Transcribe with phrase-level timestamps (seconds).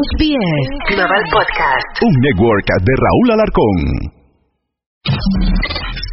[0.00, 2.00] SBS Global Podcast.
[2.00, 3.78] Un network de Raúl Alarcón.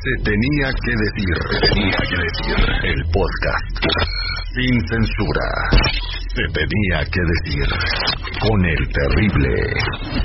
[0.03, 2.57] Se tenía que decir, se tenía que decir.
[2.83, 3.75] El podcast.
[4.55, 6.16] Sin censura.
[6.37, 7.65] Se tenía que decir.
[8.37, 9.49] Con el terrible.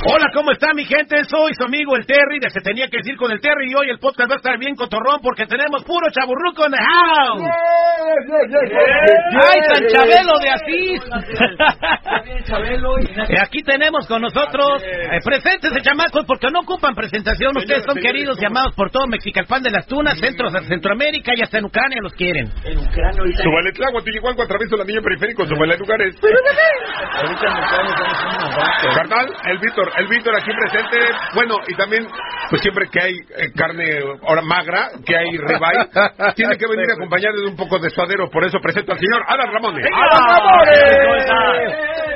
[0.05, 1.25] Hola, ¿cómo está mi gente?
[1.25, 3.89] Soy su amigo el Terry de Se Tenía que decir con el Terry y hoy
[3.89, 7.43] el podcast va a estar bien cotorrón porque tenemos puro chaburruco en the house.
[9.41, 11.01] ¡Ay, San Chabelo de Asís!
[13.31, 17.97] Eh, Aquí tenemos con nosotros, eh, presentes de chamacos porque no ocupan presentación, ustedes son
[17.97, 21.65] queridos y amados por todo Mexicalpan de las Tunas, Centros de Centroamérica y hasta en
[21.65, 22.49] Ucrania los quieren.
[22.49, 25.01] Subaletlagua, Tijuana, atraviesa la línea
[26.03, 28.95] periférico, Subale lugares.
[28.95, 30.99] Carnal, el Víctor, el Víctor aquí presente.
[31.35, 32.07] Bueno, y también,
[32.51, 37.41] pues siempre que hay eh, carne ahora magra, que hay ribeye, tiene que venir acompañado
[37.41, 38.29] de un poco de suadero.
[38.31, 39.87] Por eso presento al señor Adán Ramones.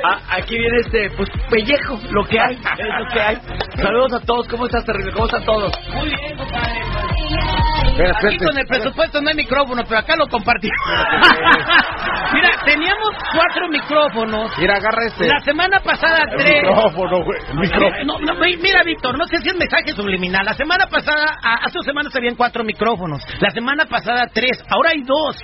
[0.03, 3.37] Ah, aquí viene este, pues pellejo, lo que hay, es lo que hay.
[3.75, 5.11] Saludos a todos, ¿cómo estás, terrible?
[5.13, 5.71] ¿Cómo están todos?
[5.93, 7.66] Muy bien, compadre.
[7.99, 10.77] Aquí con el presupuesto no hay micrófono, pero acá lo compartimos.
[12.33, 14.51] Mira, teníamos cuatro micrófonos.
[14.57, 15.27] Mira, agarra este.
[15.27, 16.61] La semana pasada tres.
[16.63, 17.39] micrófono, güey.
[17.49, 18.03] El micrófono.
[18.05, 20.45] No, no, mi- mira, Víctor, no sé si es mensaje subliminal.
[20.45, 23.21] La semana pasada, a- hace dos semanas habían cuatro micrófonos.
[23.39, 24.61] La semana pasada tres.
[24.69, 25.37] Ahora hay dos.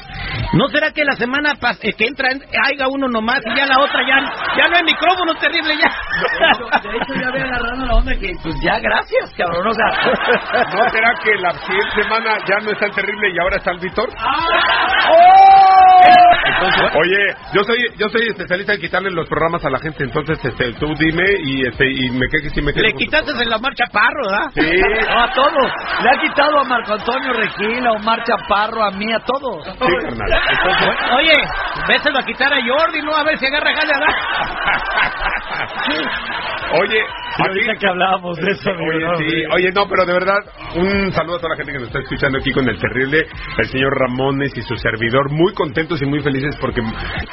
[0.53, 3.65] ¿No será que la semana pas- eh, que entra en- haya uno nomás y ya
[3.65, 4.19] la otra ya,
[4.57, 5.89] ya no hay micrófono terrible ya?
[6.81, 9.67] De hecho, ya había agarrado la onda que, pues ya, gracias, cabrón.
[9.67, 9.85] O sea,
[10.73, 13.79] ¿No será que la siguiente semana ya no es tan terrible y ahora está el
[13.79, 14.09] Víctor?
[16.45, 20.37] Entonces, oye, yo soy yo soy especialista en quitarle los programas a la gente, entonces
[20.43, 23.85] este tú dime y este y me quedes y me Le quitaste en la marcha
[23.91, 24.51] parro, ¿verdad?
[24.53, 24.81] Sí.
[25.09, 25.71] no, a todos.
[26.03, 29.65] Le ha quitado a Marco Antonio Regil, a Omar Chaparro, a mí, a todos.
[29.65, 30.41] Sí, carnal.
[30.49, 31.33] Entonces, Oye,
[31.87, 33.15] véselo a quitar a Jordi, ¿no?
[33.15, 33.93] A ver si agarra gana,
[36.81, 36.99] oye,
[37.39, 39.43] ahorita que hablábamos de eso, amigo, Oye, no, sí, sí.
[39.53, 40.37] oye, no, pero de verdad,
[40.75, 43.25] un saludo a toda la gente que nos está escuchando aquí con el terrible,
[43.57, 46.81] el señor Ramones y su servidor, muy contentos y muy felices porque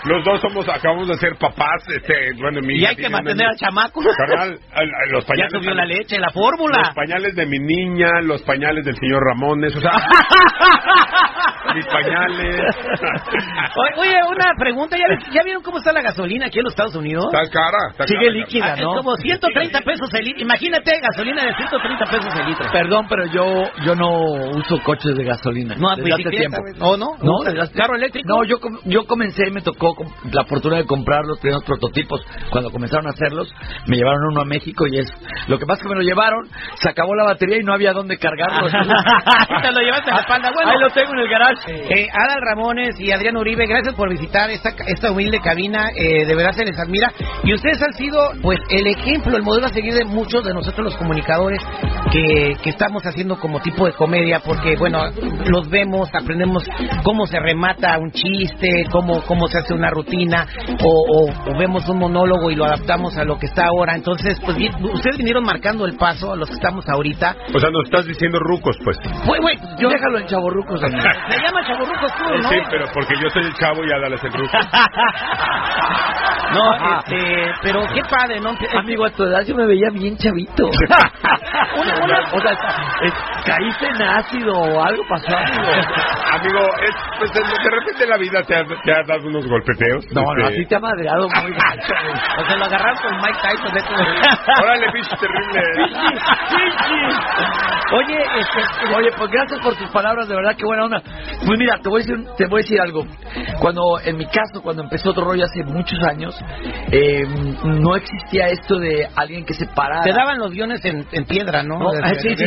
[0.05, 3.47] los dos somos, acabamos de ser papás, este, bueno, mi Y hija hay que mantener
[3.47, 4.01] al chamaco.
[4.17, 5.53] Carnal, al- a- los Ya pañales.
[5.53, 6.79] subió la leche, la fórmula.
[6.79, 9.93] Los pañales de mi niña, los pañales del señor Ramones, o sea,
[11.75, 12.57] mis pañales.
[13.99, 17.27] Oye, una pregunta, ¿ya, ¿ya vieron cómo está la gasolina aquí en los Estados Unidos?
[17.33, 18.33] Está cara, está Sigue cara.
[18.33, 18.95] líquida, Ah, ¿no?
[18.95, 20.43] Como 130 pesos el litro.
[20.43, 22.67] Imagínate, gasolina de 130 pesos el litro.
[22.73, 23.45] Perdón, pero yo
[23.85, 24.11] yo no
[24.57, 25.75] uso coches de gasolina.
[25.77, 26.59] No, desde hace tiempo.
[26.81, 27.17] ¿o no?
[27.23, 28.29] No, desde hace- ¿Carro eléctrico?
[28.29, 29.95] No, yo com- yo comencé y me tocó
[30.33, 32.21] la fortuna de comprar los primeros prototipos.
[32.51, 33.53] Cuando comenzaron a hacerlos,
[33.87, 35.09] me llevaron uno a México y es
[35.49, 36.47] lo que pasa es que me lo llevaron,
[36.77, 38.69] se acabó la batería y no había dónde cargarlo.
[39.63, 40.51] Te lo llevaste en la espalda.
[40.55, 41.73] Bueno, Ahí lo tengo en el garage.
[42.01, 45.89] Eh, Adal Ramones y Adrián Uribe, gracias por visitar esta, esta humilde cabina.
[45.97, 47.09] eh, de verdad se les admira.
[47.45, 50.85] Y ustedes han sido, pues, el ejemplo, el modelo a seguir de muchos de nosotros
[50.85, 51.59] los comunicadores
[52.11, 55.03] que, que estamos haciendo como tipo de comedia, porque, bueno,
[55.47, 56.65] los vemos, aprendemos
[57.05, 60.47] cómo se remata un chiste, cómo, cómo se hace una rutina,
[60.83, 63.95] o, o- o vemos un monólogo y lo adaptamos a lo que está ahora.
[63.95, 67.37] Entonces, pues, bien, ustedes vinieron marcando el paso a los que estamos ahorita.
[67.55, 68.99] O sea, nos estás diciendo rucos, pues.
[69.27, 69.89] Pues, güey, yo...
[69.89, 71.01] Déjalo en chaborrucos, amigo.
[71.31, 72.49] Se llama chaburrucos tú, ¿no?
[72.49, 74.53] Sí, pero porque yo soy el chavo y Adal es el ruco.
[76.53, 78.51] No, este, pero qué padre, ¿no?
[78.77, 80.65] Amigo, a tu edad yo me veía bien chavito.
[81.81, 82.53] Una- una- O sea,
[83.03, 85.71] es- caíste en ácido o algo pasó, amigo.
[86.31, 90.05] Amigo, es, pues, de, repente la vida te ha, te ha dado unos golpeteos.
[90.13, 91.93] No, no, este, así te ha madreado muy gacho.
[92.39, 93.73] O se lo agarraron con Mike Tyson.
[93.75, 95.61] de estos- Órale, bicho terrible.
[97.93, 101.03] Oye, este, oye, pues gracias por tus palabras, de verdad, qué buena onda.
[101.45, 103.05] Pues mira, te voy a decir, te voy a decir algo.
[103.59, 106.39] Cuando, en mi caso, cuando empezó otro rollo hace muchos años,
[106.93, 107.25] eh,
[107.65, 110.03] no existía esto de alguien que se parara.
[110.03, 111.79] Te daban los guiones en, en piedra, ¿no?
[111.79, 112.45] No, ah, sí, sí.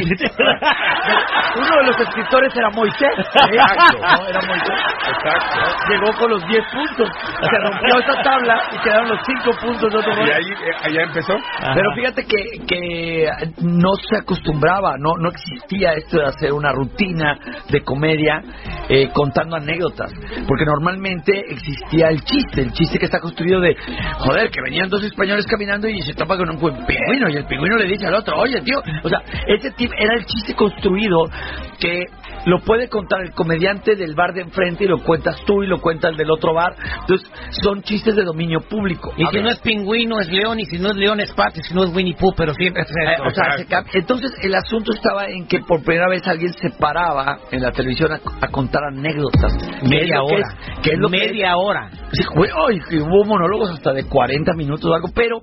[1.56, 3.14] Uno de los escritores era Moisés.
[3.18, 4.00] Exacto.
[4.00, 4.80] No, era Moisés.
[5.08, 5.60] Exacto.
[5.90, 7.10] Llegó con los 10 puntos.
[7.42, 11.04] Se rompió esa tabla y quedaron los 5 puntos de otro Y ahí, eh, allá
[11.04, 11.34] empezó.
[11.74, 13.30] Pero fíjate que, que
[13.62, 17.38] no se acostumbraba, no, no existía esto de hacer una rutina
[17.70, 18.42] de comedia
[18.90, 20.12] eh, contando anécdotas.
[20.48, 23.76] Porque normalmente existía el chiste, el chiste que está construido de,
[24.20, 27.78] joder, que venían dos españoles caminando y se topa con un pingüino y el pingüino
[27.78, 31.26] le dice al otro, oye, tío, o sea, ese tipo era el chiste construido
[31.80, 32.04] que
[32.46, 35.80] lo puede contar el comediante del bar de enfrente y lo cuentas tú y lo
[35.80, 36.76] cuenta el del otro bar.
[37.02, 37.30] Entonces,
[37.64, 39.14] son chistes de dominio público.
[39.16, 39.44] Y A si ver.
[39.46, 41.84] no es pingüino, es león, y si no es león, es pato, y si no
[41.86, 43.24] es Winnie Pooh, pero siempre es Eh, esto.
[43.24, 46.70] o sea, se cam- entonces el asunto estaba en que por primera vez alguien se
[46.72, 49.54] paraba en la televisión a, a contar anécdotas.
[49.58, 50.48] ¿Qué es media lo que hora.
[50.48, 51.90] es- ¿Qué es lo que media hora.
[52.12, 52.24] Sí,
[52.68, 55.42] ay, que hubo monólogos hasta de 40 minutos o algo, pero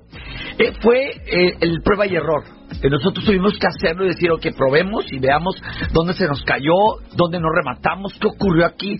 [0.59, 2.43] eh, fue eh, el prueba y error.
[2.81, 5.55] Eh, Nosotros tuvimos que hacerlo y decir, ok, probemos y veamos
[5.93, 6.73] dónde se nos cayó,
[7.15, 8.95] dónde nos rematamos, qué ocurrió aquí.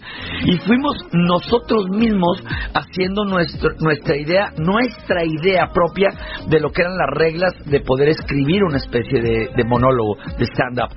[0.45, 6.09] Y fuimos nosotros mismos haciendo nuestro, nuestra idea, nuestra idea propia
[6.47, 10.89] de lo que eran las reglas de poder escribir una especie de, monólogo, de stand-up.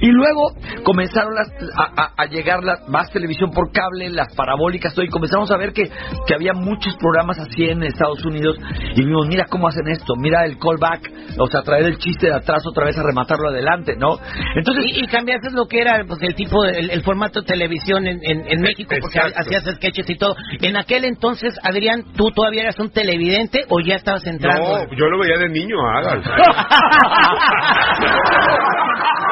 [0.00, 0.52] Y luego
[0.84, 5.08] comenzaron las- a, a- a llegar las, más televisión por cable, las parabólicas, todo, y
[5.08, 5.84] comenzamos a ver que,
[6.26, 8.56] que había muchos programas así en Estados Unidos
[8.96, 12.34] y vimos, mira cómo hacen esto, mira el callback, o sea, traer el chiste de
[12.34, 14.18] atrás otra vez a rematarlo adelante, ¿no?
[14.54, 17.46] Entonces, Y, y cambiaste lo que era pues, el tipo, de- el, el formato de
[17.46, 19.40] televisión en, en, en México, porque Exacto.
[19.40, 20.36] hacías sketches y todo.
[20.60, 24.86] En aquel entonces, Adrián, ¿tú todavía eras un televidente o ya estabas entrando?
[24.86, 26.22] No, yo lo veía de niño, Adal.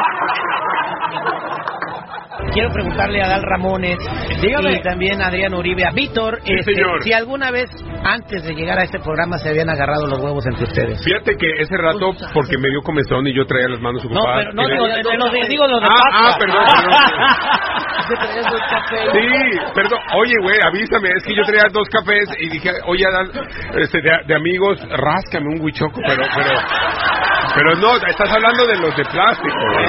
[2.52, 3.98] Quiero preguntarle a Dal Ramones
[4.40, 4.72] Dígame.
[4.72, 7.02] y también a Adrián Uribe, a Víctor, este, señor.
[7.02, 7.70] si alguna vez
[8.04, 11.02] antes de llegar a este programa se habían agarrado los huevos entre ustedes.
[11.04, 14.46] Fíjate que ese rato, porque me dio comezón y yo traía las manos No, ocupadas.
[14.46, 16.38] pero no, digo, de- de los de- digo los de Ah, ah, pasta.
[16.38, 16.64] perdón,
[18.10, 19.98] Sí, perdón.
[20.16, 21.10] Oye, güey, avísame.
[21.16, 23.30] Es que yo traía dos cafés y dije, oye, Adal,
[23.76, 26.50] este, de, de amigos, ráscame un huichoco, pero, pero,
[27.54, 29.54] pero no, estás hablando de los de plástico.
[29.74, 29.86] güey.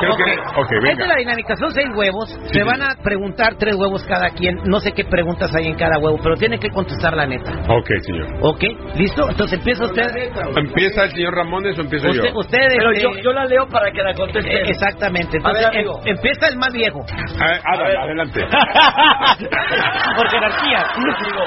[0.00, 1.02] Creo que, ok, Esta venga.
[1.04, 4.80] es la dinámica, son seis huevos, se van a preguntar tres huevos cada quien, no
[4.80, 7.52] sé qué preguntas hay en cada huevo, pero tiene que contestar la neta.
[7.68, 8.26] Ok, señor.
[8.40, 8.62] ¿Ok?
[8.96, 9.28] ¿Listo?
[9.28, 10.08] Entonces empieza usted.
[10.56, 12.38] ¿Empieza el señor Ramones o empiezo Usted, yo?
[12.38, 14.50] usted pero este, yo, yo la leo para que la conteste.
[14.50, 15.38] eh, Exactamente.
[15.42, 16.00] A ver, Entonces, amigo.
[16.04, 17.04] em- empieza el más viejo.
[17.40, 18.40] Ah, Adal, adelante.
[20.16, 20.84] Por jerarquía.
[20.96, 21.44] Digo,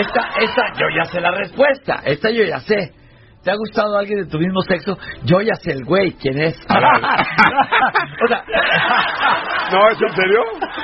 [0.00, 2.00] esta, esta, yo ya sé la respuesta.
[2.04, 2.92] Esta yo ya sé.
[3.42, 4.98] ¿Te ha gustado alguien de tu mismo sexo?
[5.24, 6.56] Yo ya sé el güey quién es.
[6.68, 8.44] o sea,
[9.72, 10.40] ¿No, es en serio?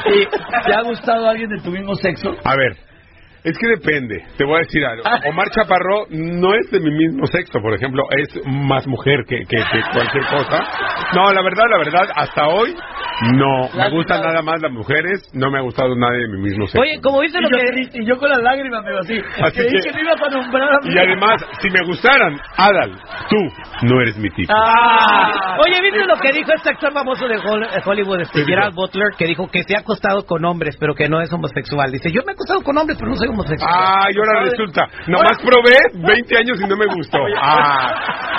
[0.07, 0.27] ¿y
[0.67, 2.35] ¿te ha gustado alguien de tu mismo sexo?
[2.45, 2.77] A ver,
[3.45, 4.25] es que depende.
[4.39, 5.03] Te voy a decir algo.
[5.29, 8.05] Omar Chaparro no es de mi mismo sexo, por ejemplo.
[8.19, 10.65] Es más mujer que, que, que cualquier cosa.
[11.15, 12.75] No, la verdad, la verdad, hasta hoy
[13.33, 13.69] no.
[13.75, 15.23] Me gustan nada más las mujeres.
[15.33, 16.81] No me ha gustado nadie de mi mismo sexo.
[16.81, 17.99] Oye, como dice lo yo, que...
[17.99, 19.21] y yo con las lágrimas, me así.
[19.43, 20.95] Así Creí que- que me ibas a nombrar a mí.
[20.95, 22.93] Y además, si me gustaran, Adal,
[23.29, 23.37] tú
[23.87, 24.53] no eres mi tipo.
[24.57, 25.57] Ah.
[25.61, 28.45] Oye, ¿viste lo que dijo este actor famoso de Hol- Hollywood, este.
[28.45, 31.91] Gerald Butler, que dijo que se ha acostado con hombres, pero que no es homosexual?
[31.93, 33.71] Dice, yo me he acostado con hombres, pero no soy homosexual.
[33.75, 34.89] Ah, y ahora resulta.
[35.07, 37.19] Nomás probé 20 años y no me gustó.
[37.41, 37.95] Ah,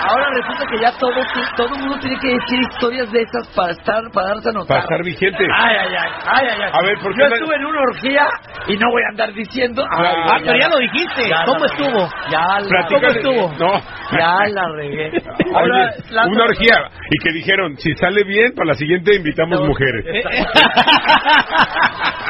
[0.08, 1.12] Ahora resulta que ya todo
[1.58, 4.82] todo el mundo tiene que decir historias de esas para estar para darse a para
[4.82, 5.46] estar vigente.
[5.54, 6.70] Ay, ay, ay, ay, ay, ay.
[6.74, 8.28] A ver, ¿por qué Yo no- estuve en una orgía
[8.68, 9.84] y no voy a andar diciendo.
[9.88, 10.22] Claro.
[10.26, 11.30] Ah, pero ya lo dijiste.
[11.30, 12.10] Ya ¿Cómo la estuvo?
[12.32, 13.54] Ya la ¿Cómo estuvo?
[13.60, 13.82] No.
[14.18, 15.12] Ya la regué.
[15.56, 16.78] Ahora, Oye, la- una orgía.
[17.10, 19.68] Y que dijeron, si sale bien, para la siguiente invitamos No.
[19.68, 20.06] mujeres.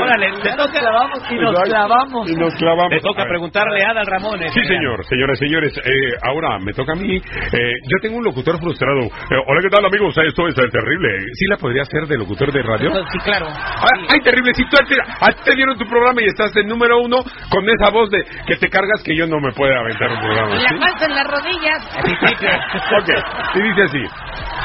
[0.00, 1.70] Órale, le toca, clavamos y nos Exacto.
[1.70, 2.30] clavamos.
[2.30, 2.90] Y nos clavamos.
[2.90, 3.28] le toca A ver.
[3.30, 4.52] preguntarle a Adal Ramones.
[4.52, 5.72] Sí, señor, señoras y señores.
[5.84, 7.16] Eh, ahora me toca a mí.
[7.16, 9.00] Eh, yo tengo un locutor frustrado.
[9.00, 10.16] Eh, hola, ¿qué tal, amigos?
[10.18, 11.08] Esto es eh, terrible.
[11.34, 12.90] ¿Sí la podría hacer de locutor de radio?
[12.90, 13.46] Pues, Sí, claro.
[13.48, 14.96] Ay, ay, terrible, si tú ti
[15.44, 17.18] te dieron tu programa y estás en número uno
[17.50, 20.58] con esa voz de que te cargas que yo no me puedo aventar un programa.
[20.58, 20.74] ¿sí?
[20.78, 21.88] panza en las rodillas.
[23.02, 23.08] Ok,
[23.56, 24.04] y dice así.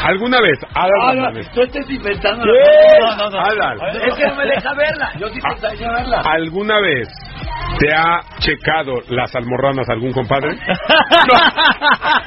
[0.05, 2.43] ¿Alguna vez, Adal Ramones, tú estás inventando.
[2.43, 2.99] ¿Qué?
[2.99, 3.39] No, no, no.
[3.39, 3.77] Adal.
[4.05, 5.11] Es que no me deja verla.
[5.19, 5.49] Yo sí Ah.
[5.49, 6.21] pensaría verla.
[6.25, 7.07] ¿Alguna vez
[7.79, 10.57] te ha checado las almorranas algún compadre?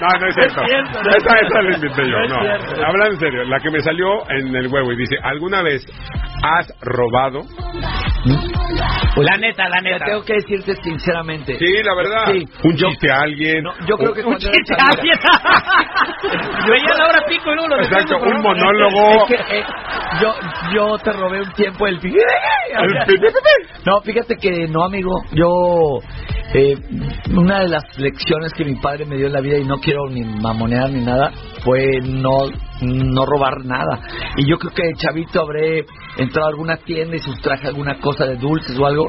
[0.01, 0.61] No, no, no es cierto.
[0.61, 2.17] No es esa, esa la inventé yo.
[2.19, 2.87] No es No, cierto.
[2.87, 5.85] hablando en serio, la que me salió en el huevo y dice, ¿alguna vez
[6.43, 7.41] has robado?
[9.23, 10.05] La neta, la neta.
[10.05, 11.57] tengo que decirte sinceramente.
[11.59, 12.25] Sí, la verdad.
[12.33, 12.47] Sí.
[12.65, 13.63] Un chiste a alguien.
[13.65, 15.01] No, yo creo que Un cuando era chiste chavita-
[16.69, 18.43] Veía la hora pico y luego lo Exacto, un programa.
[18.55, 19.11] monólogo.
[19.11, 19.65] Es que, eh,
[20.21, 20.35] yo,
[20.75, 22.01] yo te robé un tiempo el...
[23.87, 25.11] No, fíjate que no, amigo.
[25.33, 26.01] Yo,
[26.53, 26.75] eh,
[27.37, 30.09] una de las lecciones que mi padre me dio en la vida, y no quiero
[30.09, 31.33] ni mamonear ni nada,
[31.65, 32.47] fue no,
[32.83, 34.01] no robar nada.
[34.37, 35.85] Y yo creo que de chavito habré
[36.17, 39.07] entrado a alguna tienda y sustraje alguna cosa de dulces o algo,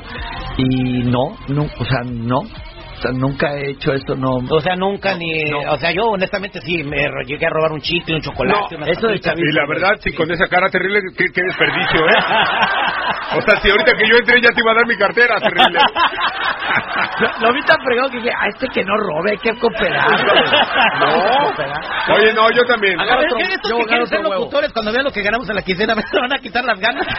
[0.58, 2.40] y no, no o sea, no.
[2.40, 4.36] O sea, nunca he hecho esto, no.
[4.48, 5.46] O sea, nunca ni...
[5.50, 5.74] No.
[5.74, 8.78] O sea, yo honestamente sí, me llegué a robar un chicle, un chocolate.
[8.78, 9.50] No, eso de chavito.
[9.50, 12.20] Y la verdad, sí, con esa cara terrible, qué, qué desperdicio, ¿eh?
[13.38, 15.80] O sea, si ahorita que yo entré ya te iba a dar mi cartera, terrible.
[17.42, 20.10] Lo, vi tan fregado que dije, a este que no robe, hay que cooperar.
[21.00, 22.16] No.
[22.16, 23.00] Oye, no, yo también.
[23.00, 25.22] A ver, otro- es que estos yo que quieren ser locutores, cuando vean lo que
[25.22, 27.06] ganamos en la quincena, me van a quitar las ganas.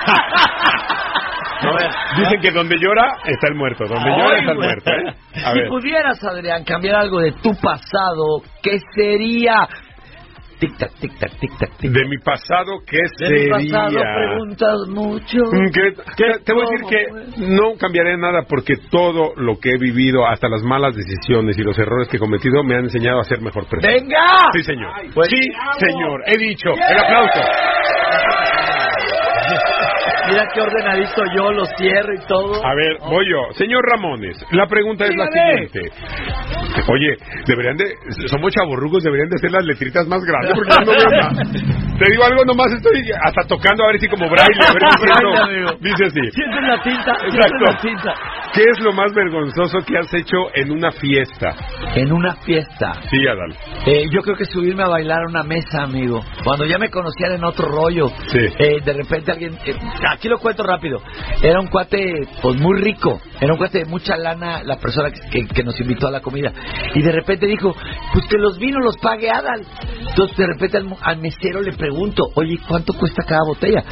[1.62, 1.70] No,
[2.18, 5.14] dicen que donde llora está el muerto, donde llora está el muerto, ¿eh?
[5.46, 5.68] A si ver.
[5.68, 9.54] pudieras, Adrián, cambiar algo de tu pasado, ¿qué sería?
[11.80, 13.70] De mi pasado, ¿qué De mi sería?
[13.72, 15.38] pasado preguntas mucho.
[15.52, 15.70] Mm,
[16.44, 20.48] te voy a decir que no cambiaré nada porque todo lo que he vivido, hasta
[20.48, 23.66] las malas decisiones y los errores que he cometido, me han enseñado a ser mejor
[23.68, 23.92] persona.
[23.94, 24.20] ¡Venga!
[24.52, 24.90] Sí, señor.
[25.14, 25.40] Pues- sí,
[25.78, 26.22] señor.
[26.26, 26.70] He dicho.
[26.70, 27.40] El aplauso.
[30.32, 32.64] Mira qué ordenadito yo, lo cierro y todo.
[32.64, 33.52] A ver, voy yo.
[33.52, 35.68] Señor Ramones, la pregunta es la Dígame.
[35.68, 35.92] siguiente.
[36.88, 37.84] Oye, deberían de...
[38.28, 41.42] Somos chaburrucos, deberían de hacer las letritas más grandes porque yo no veo nada.
[41.98, 45.02] Te digo algo, nomás estoy hasta tocando a ver si como braille, a ver si
[45.04, 45.78] Braille, amigo.
[45.80, 46.30] Dice así.
[46.32, 47.64] Sientes la tinta, sientes Exacto.
[47.64, 48.14] la tinta.
[48.54, 51.54] ¿Qué es lo más vergonzoso que has hecho en una fiesta?
[51.94, 52.94] En una fiesta.
[53.10, 53.54] Sí, Adal.
[53.86, 56.24] Eh, yo creo que subirme a bailar a una mesa, amigo.
[56.44, 58.08] Cuando ya me conocían en otro rollo.
[58.28, 58.38] Sí.
[58.58, 59.58] Eh, de repente alguien...
[59.64, 59.74] eh,
[60.10, 61.00] aquí lo cuento rápido.
[61.42, 63.20] Era un cuate, pues muy rico.
[63.40, 66.52] Era un cuate de mucha lana, la persona que, nos invitó a la comida.
[66.94, 67.74] Y de repente dijo,
[68.12, 69.64] pues que los vinos los pague Adal.
[70.08, 73.82] Entonces de repente al, al mesero le pregunto, oye, ¿cuánto cuesta cada botella?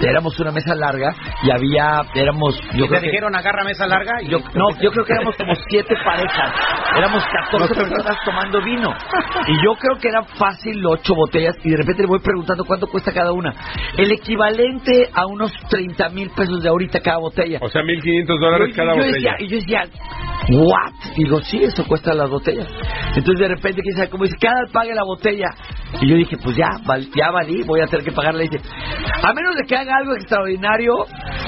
[0.00, 2.58] Éramos una mesa larga y había, éramos...
[2.74, 5.12] Yo Y creo te que- dijeron agarra mesa larga y yo, no, yo creo que
[5.12, 6.52] éramos como siete parejas.
[6.96, 8.92] Éramos 14 personas tomando vino.
[9.48, 11.54] Y yo creo que eran fácil ocho botellas.
[11.64, 13.54] Y de repente le voy preguntando cuánto cuesta cada una.
[13.96, 17.58] El equivalente a unos 30 mil pesos de ahorita cada botella.
[17.60, 19.32] O sea, 1.500 dólares cada yo botella.
[19.32, 19.82] Decía, y yo decía,
[20.50, 20.92] ¿what?
[21.16, 22.68] Digo, sí, eso cuesta las botellas.
[23.16, 25.48] Entonces de repente, quién sabe cómo dice, cada pague la botella.
[26.00, 26.70] Y yo dije, pues ya,
[27.14, 28.44] ya valí, voy a tener que pagarla.
[28.44, 28.62] Y dice,
[29.22, 30.94] a menos de que haga algo extraordinario,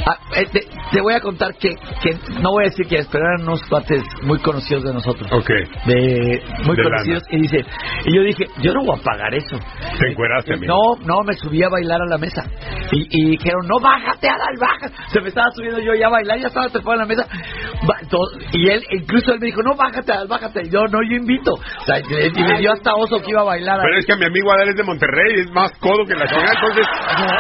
[0.07, 0.61] ah, eh, te,
[0.93, 1.71] te voy a contar que,
[2.03, 5.31] que no voy a decir que pero eran unos cuates muy conocidos de nosotros.
[5.33, 5.51] Ok.
[5.87, 7.23] De, muy De conocidos.
[7.31, 7.65] Y dice,
[8.07, 9.59] y yo dije, yo no voy a pagar eso.
[9.99, 10.73] Te encueraste, amigo.
[10.73, 12.43] No, no, me subí a bailar a la mesa.
[12.93, 14.95] Y, y dijeron, no, bájate, Adal, bájate.
[15.13, 17.27] Se me estaba subiendo yo ya a bailar, ya estaba trepado en la mesa.
[18.53, 20.63] Y él, incluso él me dijo, no, bájate, Adal, bájate.
[20.65, 21.53] Y yo, no, yo invito.
[21.53, 23.81] O sea, y, me dio hasta oso que iba a bailar.
[23.83, 26.27] Pero es que a mi amigo Adal es de Monterrey, es más codo que la
[26.27, 26.87] chingada, entonces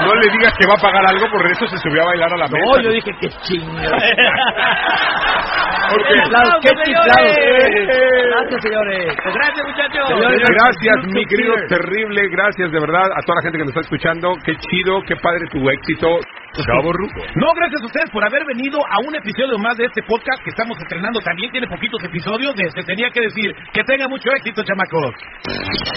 [0.06, 2.36] no le digas que va a pagar algo, por eso se subió a bailar a
[2.36, 2.51] la mesa.
[2.52, 3.96] No, yo dije, qué chingada.
[5.92, 6.08] Ok.
[6.08, 7.36] Chiflados, qué chiflados.
[8.32, 9.16] Gracias, señores.
[9.16, 10.08] Gracias, muchachos.
[10.08, 13.80] Señores, Gracias, mi querido terrible, gracias de verdad a toda la gente que nos está
[13.80, 14.32] escuchando.
[14.44, 16.18] Qué chido, qué padre tu éxito.
[16.66, 17.20] Cabo Ruco.
[17.36, 20.50] No, gracias a ustedes por haber venido a un episodio más de este podcast que
[20.50, 21.50] estamos estrenando también.
[21.50, 23.54] Tiene poquitos episodios de Se Tenía que Decir.
[23.72, 25.14] Que tenga mucho éxito, chamacos.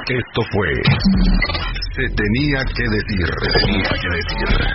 [0.08, 0.72] Esto fue
[1.96, 3.26] Se tenía que decir,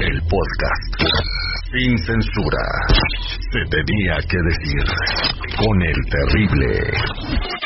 [0.00, 1.21] el podcast.
[1.71, 2.65] Sin censura.
[3.53, 4.83] Se tenía que decir
[5.59, 7.61] con el terrible.